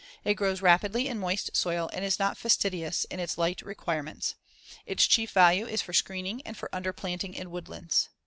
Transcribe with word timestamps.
It 0.25 0.33
grows 0.33 0.63
rapidly 0.63 1.07
in 1.07 1.19
moist 1.19 1.55
soil 1.55 1.87
and 1.93 2.03
is 2.03 2.17
not 2.17 2.35
fastidious 2.35 3.03
in 3.11 3.19
its 3.19 3.37
light 3.37 3.61
requirements. 3.61 4.33
Its 4.87 5.05
chief 5.05 5.29
value 5.29 5.67
is 5.67 5.83
for 5.83 5.93
screening 5.93 6.41
and 6.43 6.57
for 6.57 6.69
underplanting 6.73 7.35
in 7.35 7.51
woodlands. 7.51 8.09